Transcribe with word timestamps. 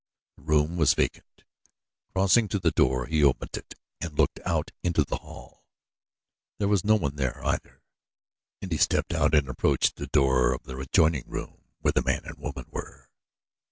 The 0.37 0.41
room 0.45 0.77
was 0.77 0.95
vacant. 0.95 1.43
Crossing 2.11 2.47
to 2.47 2.57
the 2.59 2.71
door 2.71 3.05
he 3.05 3.23
opened 3.23 3.55
it 3.55 3.75
and 3.99 4.17
looked 4.17 4.39
out 4.45 4.71
into 4.81 5.03
the 5.03 5.17
hall. 5.17 5.67
There 6.57 6.67
was 6.67 6.83
no 6.83 6.95
one 6.95 7.17
there, 7.17 7.45
either, 7.45 7.83
and 8.63 8.71
he 8.71 8.79
stepped 8.79 9.13
out 9.13 9.35
and 9.35 9.47
approached 9.47 9.97
the 9.97 10.07
door 10.07 10.53
of 10.53 10.63
the 10.63 10.75
adjoining 10.79 11.25
room 11.27 11.61
where 11.81 11.91
the 11.91 12.01
man 12.01 12.25
and 12.25 12.39
woman 12.39 12.65
were. 12.71 13.11